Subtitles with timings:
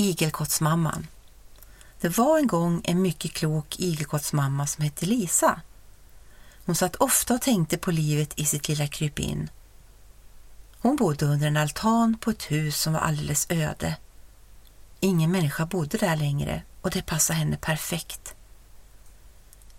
[0.00, 1.06] Igelkottsmamman.
[2.00, 5.60] Det var en gång en mycket klok igelkottsmamma som hette Lisa.
[6.66, 9.50] Hon satt ofta och tänkte på livet i sitt lilla krypin.
[10.78, 13.96] Hon bodde under en altan på ett hus som var alldeles öde.
[15.00, 18.34] Ingen människa bodde där längre och det passade henne perfekt.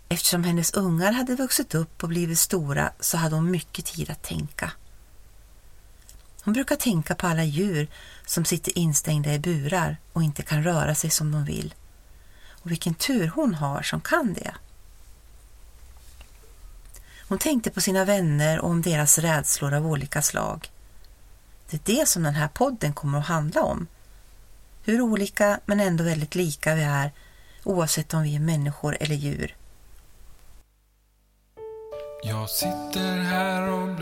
[0.10, 4.24] Eftersom hennes ungar hade vuxit upp och blivit stora så hade hon mycket tid att
[4.24, 4.72] tänka.
[6.44, 7.88] Hon brukar tänka på alla djur
[8.26, 11.74] som sitter instängda i burar och inte kan röra sig som de vill.
[12.50, 14.56] Och vilken tur hon har som kan det.
[17.28, 20.72] Hon tänkte på sina vänner och om deras rädslor av olika slag.
[21.70, 23.88] Det är det som den här podden kommer att handla om.
[24.84, 27.12] Hur olika men ändå väldigt lika vi är
[27.64, 29.56] oavsett om vi är människor eller djur.
[32.24, 34.00] Jag sitter här och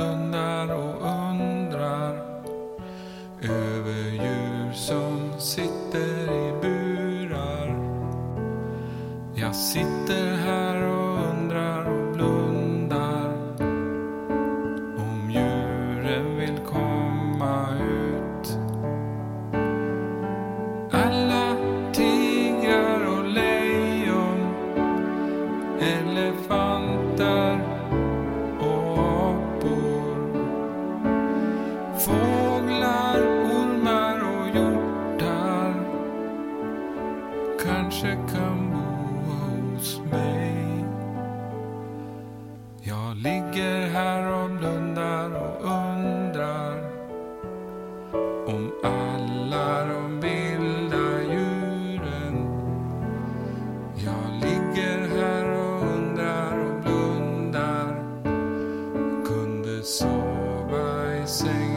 [4.09, 7.75] djur som sitter i burar.
[9.35, 13.33] Jag sitter här och undrar och blundar
[14.97, 18.57] om djuren vill komma ut.
[20.91, 21.55] Alla
[21.93, 24.53] tigrar och lejon,
[25.79, 27.08] elefanter
[37.63, 40.85] kanske kan bo hos mig.
[42.81, 46.89] Jag ligger här och blundar och undrar
[48.47, 52.35] om alla de vilda djuren.
[53.95, 58.03] Jag ligger här och undrar och blundar.
[59.25, 61.68] Kunde sova i säng